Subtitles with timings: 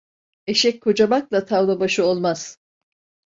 [0.47, 2.57] Eşek kocamakla tavla başı olmaz.